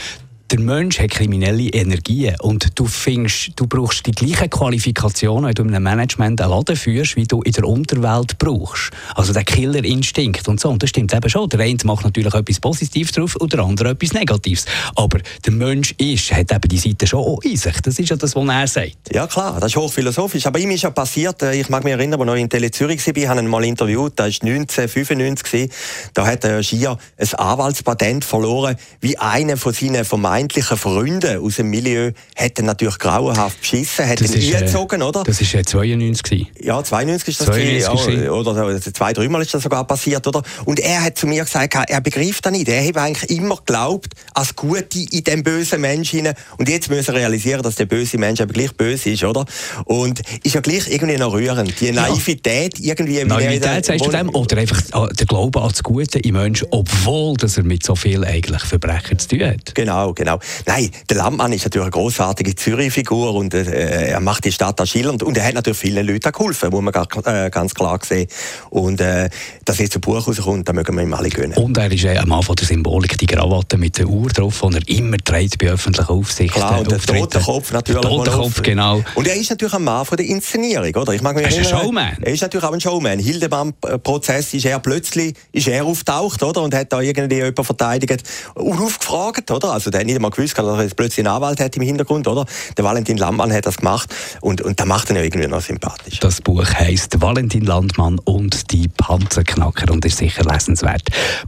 der 0.50 0.60
Mensch 0.60 1.00
hat 1.00 1.10
kriminelle 1.10 1.68
Energien 1.70 2.36
und 2.40 2.78
du 2.78 2.86
findest, 2.86 3.50
du 3.56 3.66
brauchst 3.66 4.06
die 4.06 4.12
gleichen 4.12 4.48
Qualifikationen, 4.48 5.48
wenn 5.48 5.54
du 5.54 5.62
in 5.64 5.74
einem 5.74 5.82
Management 5.82 6.40
einen 6.40 6.50
Laden 6.50 6.76
führst, 6.76 7.16
wie 7.16 7.24
du 7.24 7.42
in 7.42 7.52
der 7.52 7.64
Unterwelt 7.64 8.38
brauchst. 8.38 8.92
Also 9.16 9.32
der 9.32 9.42
Killerinstinkt 9.42 10.46
und 10.46 10.60
so. 10.60 10.70
Und 10.70 10.82
das 10.82 10.90
stimmt 10.90 11.12
eben 11.12 11.28
schon. 11.28 11.48
Der 11.48 11.60
eine 11.60 11.76
macht 11.84 12.04
natürlich 12.04 12.32
etwas 12.32 12.60
Positives 12.60 13.12
drauf 13.12 13.34
und 13.36 13.52
der 13.52 13.60
andere 13.60 13.90
etwas 13.90 14.12
Negatives. 14.12 14.66
Aber 14.94 15.18
der 15.44 15.52
Mensch 15.52 15.94
ist, 15.98 16.32
hat 16.32 16.52
eben 16.52 16.68
die 16.68 16.78
Seite 16.78 17.06
schon 17.08 17.20
auch 17.20 17.42
in 17.42 17.56
sich. 17.56 17.80
Das 17.80 17.98
ist 17.98 18.08
ja 18.08 18.16
das, 18.16 18.36
was 18.36 18.48
er 18.48 18.66
sagt. 18.68 18.96
Ja 19.12 19.26
klar, 19.26 19.58
das 19.58 19.72
ist 19.72 19.76
hochphilosophisch. 19.76 20.46
Aber 20.46 20.60
ihm 20.60 20.70
ist 20.70 20.82
ja 20.82 20.90
passiert, 20.90 21.42
äh, 21.42 21.58
ich 21.58 21.68
mag 21.68 21.82
mich 21.82 21.92
erinnern, 21.92 22.20
als 22.28 22.36
ich 22.36 22.42
in 22.42 22.50
Tele 22.50 22.70
Zürich 22.70 23.04
war, 23.04 23.16
ich 23.16 23.28
habe 23.28 23.40
ihn 23.40 23.48
mal 23.48 23.64
interviewt, 23.64 24.12
das 24.16 24.40
war 24.42 24.48
1995, 24.48 25.70
da 26.14 26.24
hat 26.24 26.44
er 26.44 26.62
schier 26.62 26.96
ein 27.16 27.34
Anwaltspatent 27.34 28.24
verloren, 28.24 28.76
wie 29.00 29.18
einer 29.18 29.56
von 29.56 29.72
seinen 29.72 30.04
vermeintlichen 30.04 30.35
vermeintlichen 30.36 30.76
Freunde 30.76 31.40
aus 31.40 31.56
dem 31.56 31.70
Milieu 31.70 32.12
hätten 32.34 32.66
natürlich 32.66 32.98
grauenhaft 32.98 33.58
beschissen, 33.58 34.04
hätten 34.04 34.30
ihn 34.30 34.54
eingezogen, 34.54 35.02
oder? 35.02 35.24
Das 35.24 35.40
war 35.40 35.60
ja 35.60 35.64
92 35.64 36.46
Ja, 36.60 36.84
92 36.84 37.28
ist 37.28 37.40
das 37.40 37.46
92 37.46 38.06
gewesen, 38.06 38.24
ja, 38.24 38.30
oder 38.30 38.80
zwei, 38.80 39.14
dreimal 39.14 39.40
ist 39.40 39.54
das 39.54 39.62
sogar 39.62 39.86
passiert, 39.86 40.26
oder? 40.26 40.42
Und 40.66 40.78
er 40.80 41.02
hat 41.02 41.16
zu 41.16 41.26
mir 41.26 41.42
gesagt, 41.44 41.74
er 41.88 42.00
begreift 42.02 42.44
das 42.44 42.52
nicht. 42.52 42.68
Er 42.68 42.86
hat 42.86 42.98
eigentlich 42.98 43.30
immer 43.30 43.56
geglaubt, 43.56 44.08
als 44.34 44.54
Gute 44.54 44.98
in 45.10 45.24
dem 45.24 45.42
bösen 45.42 45.80
Menschen 45.80 46.28
Und 46.58 46.68
jetzt 46.68 46.90
müssen 46.90 47.14
er 47.14 47.20
realisieren, 47.20 47.62
dass 47.62 47.76
der 47.76 47.86
böse 47.86 48.18
Mensch 48.18 48.42
aber 48.42 48.52
gleich 48.52 48.74
böse 48.74 49.10
ist, 49.10 49.24
oder? 49.24 49.46
Und 49.86 50.20
ist 50.42 50.54
ja 50.54 50.60
gleich 50.60 50.86
irgendwie 50.88 51.16
noch 51.16 51.32
rührend. 51.32 51.80
Die 51.80 51.92
Naivität 51.92 52.78
ja. 52.78 52.92
irgendwie... 52.92 53.24
Naivität 53.24 53.86
sagst 53.86 54.04
du 54.04 54.10
dem? 54.10 54.34
Oder 54.34 54.58
einfach 54.58 54.82
der 55.12 55.26
Glaube 55.26 55.62
an 55.62 55.70
das 55.70 55.82
Gute 55.82 56.18
im 56.18 56.34
Menschen, 56.34 56.68
obwohl 56.72 57.36
dass 57.38 57.56
er 57.56 57.62
mit 57.62 57.84
so 57.86 57.96
viel 57.96 58.22
eigentlich 58.22 58.62
Verbrechen 58.62 59.18
zu 59.18 59.28
tun 59.28 59.42
hat. 59.42 59.74
Genau, 59.74 60.12
genau 60.12 60.25
genau. 60.26 60.38
Nein, 60.66 60.90
der 61.08 61.16
Landmann 61.18 61.52
ist 61.52 61.64
natürlich 61.64 61.84
eine 61.84 61.90
großartige 61.92 62.54
Zürich-Figur 62.54 63.34
und 63.34 63.54
äh, 63.54 64.08
er 64.08 64.20
macht 64.20 64.44
die 64.44 64.52
Stadt 64.52 64.80
auch 64.80 64.86
schillernd 64.86 65.22
und 65.22 65.36
er 65.36 65.46
hat 65.46 65.54
natürlich 65.54 65.78
vielen 65.78 66.06
Leuten 66.06 66.32
geholfen, 66.32 66.70
muss 66.70 66.82
man 66.82 66.92
gar, 66.92 67.06
äh, 67.26 67.50
ganz 67.50 67.74
klar 67.74 67.98
sehen. 68.02 68.26
Und 68.70 69.00
äh, 69.00 69.28
dass 69.64 69.78
jetzt 69.78 69.94
ein 69.94 70.00
Buch 70.00 70.26
rauskommt, 70.26 70.68
da 70.68 70.72
mögen 70.72 70.96
wir 70.96 71.02
ihm 71.02 71.14
alle 71.14 71.28
gönnen. 71.28 71.56
Und 71.56 71.78
er 71.78 71.90
ist 71.90 72.04
äh, 72.04 72.16
am 72.18 72.32
Anfang 72.32 72.56
der 72.56 72.66
Symbolik, 72.66 73.16
die 73.18 73.26
Krawatte 73.26 73.76
mit 73.76 73.98
der 73.98 74.06
Uhr 74.06 74.28
drauf, 74.28 74.62
die 74.68 74.76
er 74.76 74.98
immer 74.98 75.18
trägt 75.18 75.58
bei 75.58 75.68
öffentlichen 75.68 76.08
Aufsichten. 76.08 76.60
Klar, 76.60 76.80
und 76.80 76.90
der 76.90 76.98
Totenkopf 76.98 77.72
natürlich. 77.72 78.00
Der 78.00 78.10
Totenkopf, 78.10 78.62
genau. 78.62 79.02
Und 79.14 79.26
er 79.28 79.36
ist 79.36 79.50
natürlich 79.50 79.74
ein 79.74 79.84
Mann 79.84 80.04
von 80.04 80.16
der 80.16 80.26
Inszenierung, 80.26 80.94
oder? 80.94 81.12
Ich 81.12 81.22
mag 81.22 81.36
mich 81.36 81.44
er 81.44 81.50
ist 81.50 81.58
ein 81.58 81.80
Showman. 81.80 82.16
Er 82.20 82.32
ist 82.32 82.42
natürlich 82.42 82.64
auch 82.64 82.72
ein 82.72 82.80
Showman. 82.80 83.18
Hildebrand-Prozess 83.18 84.54
ist 84.54 84.64
er 84.64 84.80
plötzlich 84.80 85.34
ist 85.52 85.68
er 85.68 85.84
auftaucht, 85.84 86.42
oder? 86.42 86.62
Und 86.62 86.74
hat 86.74 86.92
da 86.92 87.00
irgendwie 87.00 87.36
jemanden 87.36 87.64
verteidigt 87.64 88.22
und 88.54 88.80
aufgefragt, 88.80 89.50
oder? 89.50 89.72
Also 89.72 89.90
hat 89.90 90.15
nicht 90.16 90.24
einmal 90.24 90.30
gewusst, 90.30 90.58
dass 90.58 90.66
er 90.66 90.82
jetzt 90.82 90.96
plötzlich 90.96 91.26
einen 91.26 91.34
Anwalt 91.34 91.60
hat 91.60 91.76
im 91.76 91.82
Hintergrund, 91.82 92.26
oder? 92.26 92.46
Der 92.76 92.84
Valentin 92.84 93.18
Landmann 93.18 93.52
hat 93.52 93.66
das 93.66 93.76
gemacht 93.78 94.14
und, 94.40 94.62
und 94.62 94.78
der 94.78 94.86
macht 94.86 95.10
ihn 95.10 95.16
ja 95.16 95.22
irgendwie 95.22 95.46
noch 95.46 95.60
sympathisch. 95.60 96.20
Das 96.20 96.40
Buch 96.40 96.66
heisst 96.74 97.20
Valentin 97.20 97.64
Landmann 97.64 98.18
und 98.24 98.72
die 98.72 98.88
Panzerknacker 98.88 99.92
und 99.92 100.04
ist 100.04 100.18
sicher 100.18 100.44
lesenswert. 100.44 101.02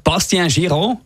Bastien 0.04 0.48
Giron 0.48 0.98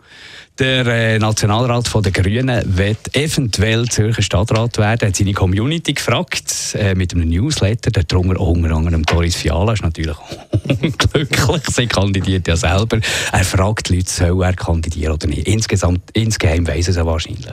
Der 0.58 0.86
äh, 0.86 1.18
Nationalrat 1.18 1.90
der 2.04 2.12
Grünen 2.12 2.62
wird 2.76 3.16
eventuell 3.16 3.88
Zürcher 3.88 4.20
Stadtrat 4.20 4.76
werden. 4.76 5.00
Er 5.00 5.08
hat 5.08 5.16
seine 5.16 5.32
Community 5.32 5.94
gefragt 5.94 6.76
äh, 6.78 6.94
mit 6.94 7.14
einem 7.14 7.30
Newsletter. 7.30 7.90
Der 7.90 8.04
drunter 8.04 8.38
unter 8.38 8.70
anderem 8.76 9.02
Doris 9.04 9.34
Fiala 9.34 9.72
ist 9.72 9.82
natürlich 9.82 10.16
unglücklich. 10.68 11.62
Sie 11.74 11.86
kandidiert 11.86 12.46
ja 12.48 12.56
selber. 12.56 13.00
Er 13.32 13.44
fragt 13.44 13.88
die 13.88 13.96
Leute, 13.96 14.10
soll 14.10 14.42
er 14.42 14.52
kandidieren 14.52 15.14
oder 15.14 15.26
nicht. 15.26 15.48
Insgesamt, 15.48 16.02
insgeheim 16.12 16.66
weiss 16.66 16.88
er 16.88 16.98
es 16.98 17.06
wahrscheinlich. 17.06 17.46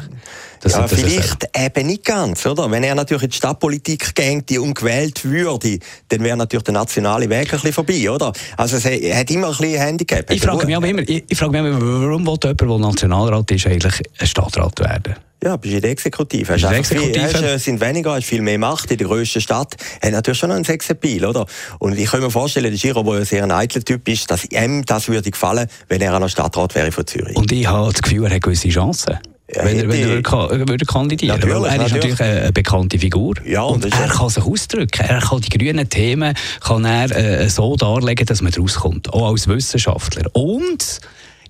Das, 0.62 0.74
ja, 0.74 0.82
das 0.82 0.94
vielleicht 0.94 1.50
eben 1.58 1.88
nicht 1.88 2.06
ganz, 2.06 2.46
oder? 2.46 2.70
Wenn 2.70 2.84
er 2.84 2.96
natürlich 2.96 3.24
in 3.24 3.30
die 3.30 3.38
Stadtpolitik 3.38 4.14
gängte 4.16 4.62
und 4.62 4.74
gewählt 4.74 5.24
würde, 5.24 5.80
dann 6.10 6.24
wäre 6.24 6.38
natürlich 6.38 6.64
der 6.64 6.74
nationale 6.74 7.30
Weg 7.30 7.46
ein 7.46 7.50
bisschen 7.50 7.74
vorbei, 7.74 8.10
oder? 8.10 8.34
Also 8.58 8.78
es 8.78 8.86
hat 8.86 9.32
immer 9.32 9.48
ein 9.48 9.58
bisschen 9.58 9.80
Handicap. 9.80 10.30
Ich 10.32 10.42
frage 10.42 10.66
mich 10.66 10.76
aber 10.76 10.88
immer, 10.88 11.02
ich, 11.02 11.24
ich 11.28 11.38
frage 11.38 11.52
mich 11.52 11.62
immer, 11.62 11.82
warum 11.82 12.26
will 12.26 12.38
jemand, 12.44 12.62
der 12.62 12.78
Nationalrat 12.78 13.52
ist, 13.52 13.68
eigentlich 13.68 14.02
ein 14.20 14.28
Stadtrat 14.28 14.80
werden? 14.80 15.16
Ja, 15.42 15.56
bist 15.56 15.74
in 15.74 15.82
der 15.82 15.92
Exekutive. 15.92 16.54
Hast 16.54 16.64
Exekutive. 16.66 17.14
Viel, 17.14 17.34
hast, 17.34 17.42
äh, 17.42 17.58
sind 17.58 17.80
weniger, 17.80 18.14
hast 18.14 18.26
viel 18.26 18.42
mehr 18.42 18.60
Macht 18.60 18.92
in 18.92 18.98
der 18.98 19.08
grössten 19.08 19.40
Stadt. 19.40 19.78
Hat 20.02 20.12
natürlich 20.12 20.38
schon 20.38 20.52
einen 20.52 20.66
Sexappeal, 20.66 21.26
oder? 21.26 21.46
Und 21.80 21.98
ich 21.98 22.12
kann 22.12 22.20
mir 22.20 22.30
vorstellen, 22.30 22.70
der 22.70 22.78
Giro, 22.78 23.04
der 23.04 23.14
ein 23.14 23.26
sehr 23.26 23.44
ein 23.44 23.52
eitler 23.52 23.84
Typ 23.84 24.06
ist, 24.10 24.30
dass 24.30 24.44
ihm 24.46 24.86
das 24.86 25.08
würde 25.08 25.32
gefallen, 25.32 25.70
wenn 25.88 26.02
er 26.02 26.14
an 26.14 26.22
der 26.22 26.30
Stadtrat 26.30 26.76
wäre 26.76 26.92
von 26.92 27.08
Zürich. 27.08 27.38
Und 27.38 27.54
ich 27.54 27.66
habe 27.66 27.90
das 27.90 28.02
Gefühl, 28.02 28.26
er 28.26 28.36
hat 28.36 28.42
gewisse 28.42 28.68
Chancen. 28.68 29.18
Wenn, 29.56 29.80
er, 29.80 29.90
wenn 29.90 30.00
er 30.00 30.50
würde, 30.50 30.68
würde 30.68 30.86
kandidieren 30.86 31.42
würde. 31.42 31.68
Er 31.68 31.86
ist 31.86 31.94
natürlich 31.94 32.22
eine 32.22 32.52
bekannte 32.52 33.00
Figur. 33.00 33.36
Ja, 33.46 33.64
und, 33.64 33.84
und 33.84 34.00
er 34.00 34.08
kann 34.08 34.30
sich 34.30 34.44
ausdrücken. 34.44 35.06
Er 35.08 35.20
kann 35.22 35.42
die 35.42 35.50
grünen 35.50 35.90
Themen 35.90 36.36
kann 36.62 36.86
er, 36.86 37.16
äh, 37.16 37.50
so 37.50 37.76
darlegen, 37.76 38.26
dass 38.26 38.42
man 38.42 38.54
rauskommt. 38.54 39.12
Auch 39.12 39.32
als 39.32 39.48
Wissenschaftler. 39.48 40.30
Und 40.34 41.00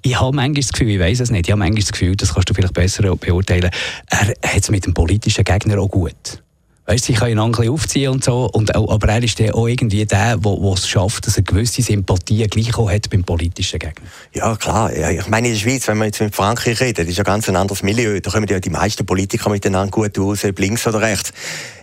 ich 0.01 0.19
habe 0.19 0.35
manchmal 0.35 0.61
das 0.61 0.71
Gefühl, 0.71 0.89
ich 0.89 0.99
weiß 0.99 1.19
es 1.19 1.31
nicht, 1.31 1.47
ich 1.47 1.51
habe 1.51 1.59
manchmal 1.59 1.81
das 1.81 1.91
Gefühl, 1.91 2.15
das 2.15 2.33
kannst 2.33 2.49
du 2.49 2.53
vielleicht 2.53 2.73
besser 2.73 3.15
beurteilen, 3.15 3.69
er 4.09 4.27
hat 4.27 4.61
es 4.61 4.69
mit 4.69 4.85
dem 4.85 4.93
politischen 4.93 5.43
Gegner 5.43 5.79
auch 5.79 5.89
gut. 5.89 6.41
Weißt, 6.89 7.05
sie 7.05 7.13
können 7.13 7.33
ihn 7.33 7.39
ein 7.39 7.51
bisschen 7.51 7.69
aufziehen 7.71 8.09
und 8.09 8.23
so, 8.23 8.49
und, 8.51 8.75
aber 8.75 9.09
er 9.09 9.21
ist 9.21 9.39
auch 9.53 9.67
irgendwie 9.67 10.07
der, 10.07 10.37
der 10.37 10.73
es 10.73 10.87
schafft, 10.87 11.27
dass 11.27 11.37
er 11.37 11.43
gewisse 11.43 11.83
Sympathien 11.83 12.49
gleich 12.49 12.75
auch 12.79 12.89
hat 12.89 13.11
beim 13.11 13.23
politischen 13.23 13.77
Gegner. 13.77 14.07
Ja, 14.33 14.55
klar. 14.55 14.91
Ich 14.91 15.27
meine, 15.27 15.49
in 15.49 15.53
der 15.53 15.59
Schweiz, 15.59 15.87
wenn 15.87 15.99
wir 15.99 16.05
jetzt 16.05 16.19
mit 16.19 16.35
Frankreich 16.35 16.81
reden, 16.81 16.95
das 16.95 17.07
ist 17.09 17.17
ja 17.19 17.23
ganz 17.23 17.47
ein 17.47 17.55
anderes 17.55 17.83
Milieu. 17.83 18.19
Da 18.19 18.31
kommen 18.31 18.47
ja 18.49 18.59
die 18.59 18.71
meisten 18.71 19.05
Politiker 19.05 19.51
miteinander 19.51 19.91
gut 19.91 20.17
aus, 20.17 20.43
ob 20.43 20.57
links 20.57 20.87
oder 20.87 20.99
rechts. 20.99 21.31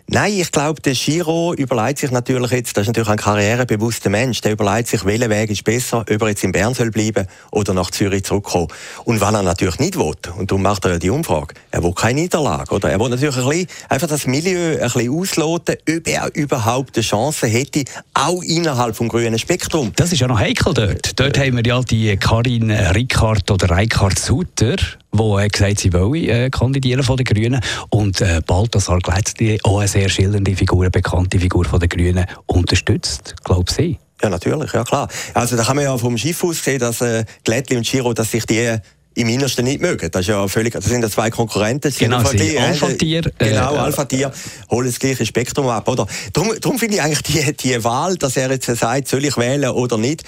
Nein, 0.08 0.34
ich 0.34 0.52
glaube, 0.52 0.80
der 0.80 0.92
Giro 0.92 1.52
überlegt 1.54 1.98
sich 1.98 2.12
natürlich 2.12 2.52
jetzt, 2.52 2.76
das 2.76 2.82
ist 2.82 2.86
natürlich 2.86 3.08
ein 3.08 3.16
karrierebewusster 3.16 4.08
Mensch, 4.08 4.40
der 4.40 4.52
überlegt 4.52 4.86
sich, 4.86 5.04
welcher 5.04 5.28
Weg 5.30 5.50
ist 5.50 5.64
besser, 5.64 6.02
ob 6.08 6.22
er 6.22 6.28
jetzt 6.28 6.44
in 6.44 6.52
Bern 6.52 6.74
soll 6.74 6.92
bleiben 6.92 7.26
oder 7.50 7.74
nach 7.74 7.90
Zürich 7.90 8.22
zurückkommen. 8.22 8.68
Und 9.04 9.20
wenn 9.20 9.34
er 9.34 9.42
natürlich 9.42 9.80
nicht 9.80 9.98
will, 9.98 10.14
und 10.38 10.48
darum 10.48 10.62
macht 10.62 10.84
er 10.84 10.92
ja 10.92 10.98
die 11.00 11.10
Umfrage, 11.10 11.54
er 11.72 11.82
will 11.82 11.92
keine 11.92 12.20
Niederlage, 12.20 12.72
oder? 12.72 12.88
Er 12.88 13.00
will 13.00 13.08
natürlich 13.08 13.36
ein 13.36 13.48
bisschen, 13.48 13.66
einfach 13.88 14.06
das 14.06 14.28
Milieu 14.28 14.76
ein 14.76 14.78
bisschen 14.78 15.12
ausloten, 15.12 15.74
ob 15.88 16.06
er 16.06 16.30
überhaupt 16.36 16.96
eine 16.96 17.04
Chance 17.04 17.48
hätte, 17.48 17.84
auch 18.14 18.44
innerhalb 18.44 18.94
vom 18.94 19.08
grünen 19.08 19.40
Spektrum. 19.40 19.92
Das 19.96 20.12
ist 20.12 20.20
ja 20.20 20.28
noch 20.28 20.38
heikel 20.38 20.72
dort. 20.72 21.18
Dort 21.18 21.36
haben 21.36 21.56
wir 21.56 21.66
ja 21.66 21.80
die 21.80 22.16
Karin 22.16 22.70
Rickard 22.70 23.50
oder 23.50 23.70
Reikard 23.70 24.20
Sutter, 24.20 24.76
die 25.16 25.44
äh, 25.44 25.48
gesagt 25.48 25.80
sie 25.80 25.92
wollen 25.92 26.28
äh, 26.28 26.50
kandidieren 26.50 27.02
von 27.02 27.16
den 27.16 27.24
Grünen. 27.24 27.60
Und 27.90 28.20
äh, 28.20 28.40
Balthasar 28.46 28.98
Glätzli, 28.98 29.58
auch 29.62 29.78
eine 29.78 29.88
sehr 29.88 30.08
schillernde 30.08 30.54
Figur, 30.54 30.82
eine 30.82 30.90
bekannte 30.90 31.38
Figur 31.38 31.64
von 31.64 31.80
den 31.80 31.88
Grünen, 31.88 32.26
unterstützt, 32.46 33.34
glaube 33.44 33.72
ich. 33.78 33.98
Ja, 34.22 34.30
natürlich, 34.30 34.72
ja 34.72 34.84
klar. 34.84 35.08
Also 35.34 35.56
da 35.56 35.64
kann 35.64 35.76
man 35.76 35.84
ja 35.84 35.96
vom 35.98 36.16
Schiff 36.16 36.42
aus 36.42 36.62
sehen, 36.62 36.78
dass 36.78 37.00
äh, 37.00 37.24
Glättli 37.44 37.76
und 37.76 37.86
Giro, 37.86 38.12
dass 38.14 38.30
sich 38.30 38.46
die 38.46 38.78
im 39.16 39.28
Innersten 39.28 39.64
nicht 39.64 39.80
mögen. 39.80 40.10
Das 40.10 40.22
ist 40.22 40.28
ja 40.28 40.46
völlig, 40.46 40.74
das 40.74 40.84
sind 40.84 41.02
ja 41.02 41.10
zwei 41.10 41.30
Konkurrenten. 41.30 41.92
Genau, 41.98 42.22
sie 42.24 42.58
Alpha-Tier. 42.58 43.22
Genau, 43.38 43.74
äh, 43.74 43.78
Alpha-Tier, 43.78 44.30
holen 44.70 44.86
das 44.86 44.98
gleiche 44.98 45.24
Spektrum 45.24 45.68
ab, 45.68 45.88
oder? 45.88 46.06
Darum, 46.32 46.52
darum 46.60 46.78
finde 46.78 46.96
ich 46.96 47.02
eigentlich 47.02 47.22
die, 47.22 47.52
die 47.56 47.82
Wahl, 47.82 48.16
dass 48.16 48.36
er 48.36 48.50
jetzt 48.50 48.66
sagt, 48.66 49.08
soll 49.08 49.24
ich 49.24 49.36
wählen 49.38 49.70
oder 49.70 49.96
nicht, 49.96 50.22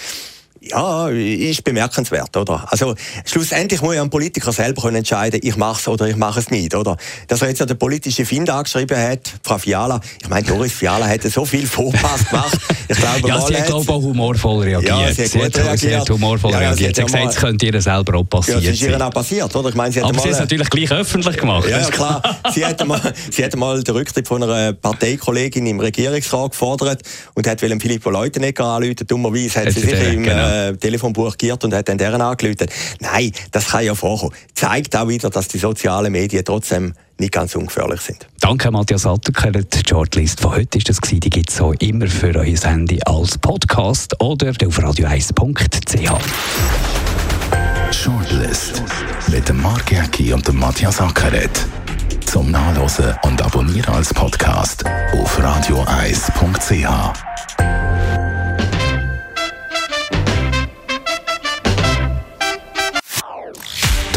ja, 0.61 1.09
ist 1.09 1.65
bemerkenswert, 1.65 2.37
oder? 2.37 2.67
Also, 2.71 2.95
schlussendlich 3.25 3.81
muss 3.83 3.95
ja 3.95 4.03
ein 4.03 4.11
Politiker 4.11 4.53
selber 4.53 4.83
können 4.83 4.97
entscheiden, 4.97 5.41
ich 5.43 5.57
mache 5.57 5.81
es 5.81 5.89
oder 5.89 6.07
ich 6.09 6.17
mache 6.17 6.41
es 6.41 6.51
nicht, 6.51 6.75
oder? 6.75 6.97
Dass 7.27 7.43
er 7.43 7.49
jetzt 7.49 7.61
ja 7.61 7.67
der 7.67 7.75
politische 7.75 8.25
Find 8.25 8.51
angeschrieben 8.51 8.99
hat, 8.99 9.21
Frau 9.43 9.59
Fiala, 9.59 10.01
ich 10.21 10.29
meine, 10.29 10.47
Doris 10.47 10.73
Fiala 10.73 11.07
hätte 11.07 11.31
so 11.31 11.45
viel 11.45 11.67
Vorpass 11.67 12.29
gemacht. 12.29 12.59
Ich 12.89 12.97
glaube, 12.99 13.29
ja, 13.29 13.41
sie 13.41 13.57
hat, 13.57 13.67
glaube 13.67 13.93
auch 13.93 14.03
humorvoll 14.03 14.65
reagiert. 14.65 14.91
Ja, 14.91 15.13
sie 15.13 15.25
hat, 15.25 15.31
sie 15.31 15.43
hat, 15.43 15.57
reagiert. 15.57 15.79
Sie 15.79 15.97
hat 15.97 16.11
humorvoll 16.11 16.53
ja, 16.53 16.59
reagiert. 16.59 16.97
Sie 16.97 17.03
hat 17.03 17.07
gesagt, 17.07 17.31
es 17.31 17.37
könnte 17.37 17.67
ihr 17.67 17.81
selber 17.81 18.19
auch 18.19 18.25
passieren. 18.25 18.63
Ja, 18.63 18.71
es 18.71 18.81
ist 18.81 18.83
ihr 18.83 19.07
auch 19.07 19.11
passiert, 19.11 19.55
oder? 19.55 19.69
Ich 19.69 19.75
meine, 19.75 19.93
sie 19.93 20.01
hat 20.01 20.09
Aber 20.09 20.19
sie 20.21 20.29
hat 20.29 20.35
es 20.35 20.41
natürlich 20.41 20.71
gleich 20.71 20.91
öffentlich 20.91 21.37
gemacht. 21.37 21.69
Ja, 21.69 21.81
ja 21.81 21.91
klar. 21.91 22.23
sie 22.55 22.65
hat 22.65 22.87
mal, 22.87 23.01
sie 23.31 23.45
hat 23.45 23.57
mal 23.57 23.83
den 23.83 23.95
Rücktritt 23.95 24.27
von 24.27 24.43
einer 24.43 24.73
Parteikollegin 24.73 25.67
im 25.67 25.81
Regierungsrat 25.81 26.51
gefordert 26.51 27.03
und 27.35 27.47
hat 27.47 27.61
Philipp 27.61 28.05
Leutenegger 28.05 28.65
anrufen. 28.65 29.07
Dummerweise 29.07 29.61
hat 29.61 29.73
sie 29.73 29.81
sich 29.81 29.93
im 29.93 30.23
genau. 30.23 30.48
Äh, 30.49 30.77
Telefonbuch 30.77 31.29
durchgiert 31.29 31.65
und 31.65 31.75
hat 31.75 31.89
dann 31.89 31.99
deren 31.99 32.21
angelötet. 32.21 32.71
Nein, 33.01 33.33
das 33.51 33.69
kann 33.69 33.85
ja 33.85 33.95
vorkommen. 33.95 34.35
Zeigt 34.55 34.97
auch 34.97 35.09
wieder, 35.09 35.31
dass 35.31 35.49
die 35.49 35.59
sozialen 35.59 36.13
Medien 36.13 36.45
trotzdem 36.45 36.95
nicht 37.19 37.33
ganz 37.33 37.55
ungefährlich 37.55 38.01
sind. 38.01 38.27
Danke, 38.41 38.71
Matthias 38.71 39.07
Atterker. 39.07 39.51
Die 39.51 39.89
Shortlist 39.89 40.41
von 40.41 40.53
heute 40.53 40.79
ist 40.79 40.89
das 40.89 41.01
gewesen. 41.01 41.21
Die 41.21 41.31
gibt 41.31 41.51
es 41.51 41.61
auch 41.61 41.75
immer 41.81 42.07
für 42.07 42.35
euer 42.35 42.61
Handy 42.63 43.01
als 43.05 43.37
Podcast 43.39 44.15
oder 44.21 44.51
auf 44.51 44.79
radio1.ch. 44.79 46.11
Shortlist 47.93 48.83
mit 49.29 49.49
dem 49.49 49.61
Mark 49.61 49.91
Jäcki 49.91 50.33
und 50.33 50.47
dem 50.47 50.59
Matthias 50.59 51.01
Ackeret. 51.01 51.67
Zum 52.27 52.51
Nachlesen 52.51 53.15
und 53.23 53.43
Abonnieren 53.43 53.95
als 53.95 54.15
Podcast 54.15 54.85
auf 55.13 55.41
radio1.ch. 55.41 57.78